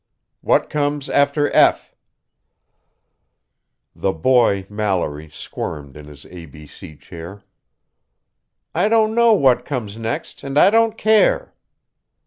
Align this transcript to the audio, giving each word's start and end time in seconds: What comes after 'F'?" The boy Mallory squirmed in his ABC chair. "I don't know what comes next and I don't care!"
What 0.41 0.67
comes 0.67 1.11
after 1.11 1.51
'F'?" 1.51 1.93
The 3.95 4.11
boy 4.11 4.65
Mallory 4.67 5.29
squirmed 5.29 5.95
in 5.95 6.05
his 6.05 6.25
ABC 6.25 6.99
chair. 6.99 7.43
"I 8.73 8.89
don't 8.89 9.13
know 9.13 9.33
what 9.33 9.63
comes 9.63 9.97
next 9.97 10.41
and 10.43 10.57
I 10.57 10.71
don't 10.71 10.97
care!" 10.97 11.53